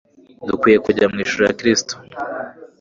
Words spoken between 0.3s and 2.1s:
Dukwiye kujya mu ishuri rya Kristo